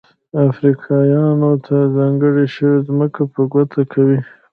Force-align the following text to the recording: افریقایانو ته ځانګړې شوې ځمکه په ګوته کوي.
افریقایانو 0.47 1.51
ته 1.65 1.75
ځانګړې 1.95 2.45
شوې 2.55 2.77
ځمکه 2.87 3.21
په 3.33 3.41
ګوته 3.51 3.81
کوي. 3.93 4.19